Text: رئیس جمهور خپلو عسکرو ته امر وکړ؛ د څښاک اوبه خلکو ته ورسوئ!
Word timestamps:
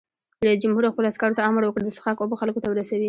رئیس 0.47 0.59
جمهور 0.63 0.83
خپلو 0.91 1.09
عسکرو 1.11 1.37
ته 1.37 1.41
امر 1.49 1.61
وکړ؛ 1.63 1.81
د 1.85 1.89
څښاک 1.95 2.17
اوبه 2.19 2.35
خلکو 2.41 2.61
ته 2.63 2.67
ورسوئ! 2.69 2.99